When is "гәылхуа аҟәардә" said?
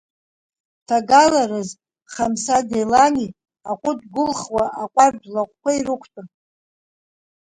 4.13-5.27